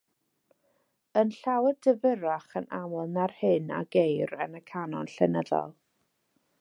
Yn 1.21 1.33
llawer 1.39 1.75
difyrrach 1.87 2.47
yn 2.61 2.67
aml 2.79 3.13
na'r 3.19 3.35
hyn 3.43 3.69
a 3.81 3.83
geir 3.97 4.35
yn 4.47 4.59
y 4.61 4.63
canon 4.73 5.13
llenyddol. 5.17 5.77